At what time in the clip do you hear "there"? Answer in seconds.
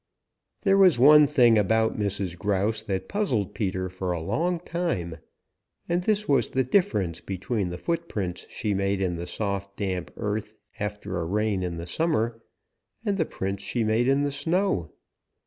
0.63-0.79